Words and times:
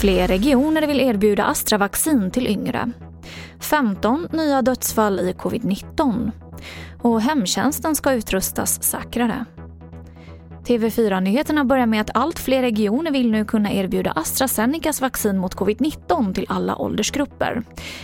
Fler 0.00 0.28
regioner 0.28 0.86
vill 0.86 1.00
erbjuda 1.00 1.44
Astra-vaccin 1.44 2.30
till 2.30 2.46
yngre. 2.46 2.90
15 3.60 4.28
nya 4.32 4.62
dödsfall 4.62 5.20
i 5.20 5.32
covid-19. 5.32 6.30
Och 7.02 7.20
hemtjänsten 7.20 7.94
ska 7.94 8.12
utrustas 8.12 8.82
säkrare. 8.82 9.44
TV4-nyheterna 10.64 11.64
börjar 11.64 11.86
med 11.86 12.00
att 12.00 12.10
allt 12.14 12.38
fler 12.38 12.62
regioner 12.62 13.10
vill 13.10 13.30
nu 13.30 13.44
kunna 13.44 13.72
erbjuda 13.72 14.12
AstraZenecas 14.16 15.00
vaccin 15.00 15.38
mot 15.38 15.54
covid-19 15.54 16.34
till 16.34 16.46
alla 16.48 16.76
åldersgrupper. 16.76 17.62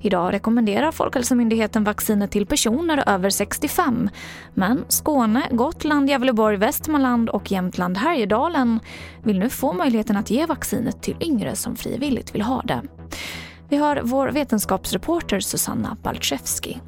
Idag 0.00 0.32
rekommenderar 0.32 0.92
Folkhälsomyndigheten 0.92 1.84
vaccinet 1.84 2.30
till 2.30 2.46
personer 2.46 3.04
över 3.06 3.30
65. 3.30 4.10
Men 4.54 4.84
Skåne, 4.88 5.42
Gotland, 5.50 6.08
Gävleborg, 6.08 6.56
Västmanland 6.56 7.28
och 7.28 7.52
Jämtland 7.52 7.96
Härjedalen 7.96 8.80
vill 9.22 9.38
nu 9.38 9.50
få 9.50 9.72
möjligheten 9.72 10.16
att 10.16 10.30
ge 10.30 10.46
vaccinet 10.46 11.02
till 11.02 11.16
yngre 11.20 11.56
som 11.56 11.76
frivilligt 11.76 12.34
vill 12.34 12.42
ha 12.42 12.62
det. 12.62 12.82
Vi 13.68 13.76
har 13.76 14.00
vår 14.02 14.28
vetenskapsreporter 14.28 15.40
Susanna 15.40 15.96
Balczewski. 16.02 16.80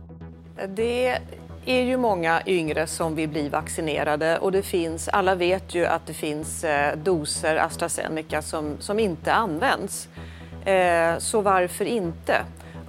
Det 0.77 1.19
är 1.67 1.83
ju 1.83 1.97
många 1.97 2.43
yngre 2.47 2.87
som 2.87 3.15
vill 3.15 3.29
bli 3.29 3.49
vaccinerade 3.49 4.39
och 4.39 4.53
det 4.53 4.63
finns, 4.63 5.09
alla 5.09 5.35
vet 5.35 5.75
ju 5.75 5.87
att 5.87 6.07
det 6.07 6.15
finns 6.15 6.65
eh, 6.65 6.97
doser 6.97 7.57
AstraZeneca 7.57 8.43
som, 8.43 8.77
som 8.81 8.99
inte 8.99 9.33
används. 9.33 10.09
Eh, 10.65 11.19
så 11.19 11.41
varför 11.41 11.85
inte? 11.85 12.37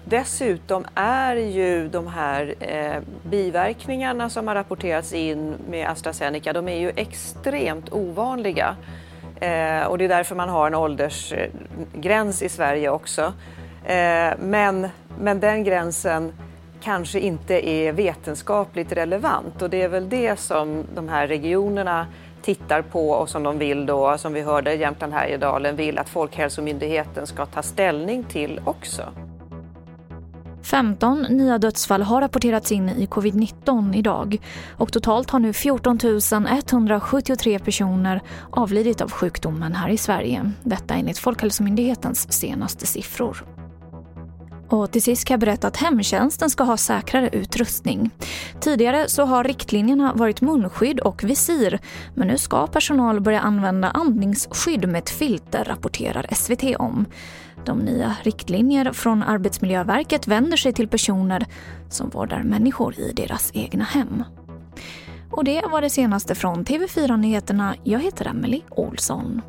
Dessutom 0.07 0.85
är 0.95 1.35
ju 1.35 1.87
de 1.87 2.07
här 2.07 2.55
eh, 2.59 3.01
biverkningarna 3.23 4.29
som 4.29 4.47
har 4.47 4.55
rapporterats 4.55 5.13
in 5.13 5.55
med 5.69 5.89
AstraZeneca, 5.89 6.53
de 6.53 6.67
är 6.67 6.79
ju 6.79 6.91
extremt 6.95 7.93
ovanliga. 7.93 8.75
Eh, 9.39 9.83
och 9.83 9.97
det 9.97 10.05
är 10.05 10.09
därför 10.09 10.35
man 10.35 10.49
har 10.49 10.67
en 10.67 10.75
åldersgräns 10.75 12.41
i 12.41 12.49
Sverige 12.49 12.89
också. 12.89 13.33
Eh, 13.85 14.33
men, 14.39 14.87
men 15.19 15.39
den 15.39 15.63
gränsen 15.63 16.33
kanske 16.85 17.19
inte 17.19 17.69
är 17.69 17.91
vetenskapligt 17.91 18.91
relevant 18.91 19.61
och 19.61 19.69
det 19.69 19.81
är 19.81 19.89
väl 19.89 20.09
det 20.09 20.39
som 20.39 20.83
de 20.95 21.09
här 21.09 21.27
regionerna 21.27 22.07
tittar 22.41 22.81
på 22.81 23.09
och 23.09 23.29
som 23.29 23.43
de 23.43 23.57
vill 23.57 23.85
då, 23.85 24.17
som 24.17 24.33
vi 24.33 24.41
hörde 24.41 24.73
Jämtland 24.73 25.13
Härjedalen 25.13 25.75
vill 25.75 25.97
att 25.97 26.09
Folkhälsomyndigheten 26.09 27.27
ska 27.27 27.45
ta 27.45 27.61
ställning 27.61 28.23
till 28.23 28.61
också. 28.65 29.03
15 30.63 31.21
nya 31.21 31.57
dödsfall 31.57 32.01
har 32.01 32.21
rapporterats 32.21 32.71
in 32.71 32.89
i 32.89 33.05
covid-19 33.05 33.95
idag 33.95 34.37
och 34.77 34.93
totalt 34.93 35.29
har 35.29 35.39
nu 35.39 35.53
14 35.53 35.99
173 36.49 37.59
personer 37.59 38.21
avlidit 38.49 39.01
av 39.01 39.11
sjukdomen 39.11 39.75
här 39.75 39.89
i 39.89 39.97
Sverige. 39.97 40.51
Detta 40.63 40.93
enligt 40.93 41.17
Folkhälsomyndighetens 41.17 42.33
senaste 42.33 42.85
siffror. 42.85 43.54
Och 44.69 44.91
till 44.91 45.01
sist 45.01 45.25
kan 45.25 45.33
jag 45.33 45.39
berätta 45.39 45.67
att 45.67 45.77
hemtjänsten 45.77 46.49
ska 46.49 46.63
ha 46.63 46.77
säkrare 46.77 47.29
utrustning. 47.29 48.09
Tidigare 48.59 49.09
så 49.09 49.25
har 49.25 49.43
riktlinjerna 49.43 50.13
varit 50.13 50.41
munskydd 50.41 50.99
och 50.99 51.23
visir 51.23 51.79
men 52.15 52.27
nu 52.27 52.37
ska 52.37 52.67
personal 52.67 53.21
börja 53.21 53.39
använda 53.39 53.89
andningsskydd 53.89 54.89
med 54.89 54.99
ett 54.99 55.09
filter, 55.09 55.63
rapporterar 55.63 56.27
SVT 56.31 56.75
om. 56.79 57.05
De 57.65 57.79
nya 57.79 58.15
riktlinjer 58.23 58.91
från 58.91 59.23
Arbetsmiljöverket 59.23 60.27
vänder 60.27 60.57
sig 60.57 60.73
till 60.73 60.87
personer 60.87 61.45
som 61.89 62.09
vårdar 62.09 62.43
människor 62.43 62.99
i 62.99 63.11
deras 63.11 63.51
egna 63.53 63.83
hem. 63.83 64.23
Och 65.31 65.43
det 65.43 65.61
var 65.71 65.81
det 65.81 65.89
senaste 65.89 66.35
från 66.35 66.65
TV4 66.65 67.17
Nyheterna. 67.17 67.75
Jag 67.83 67.99
heter 67.99 68.27
Emily 68.27 68.61
Olsson. 68.69 69.41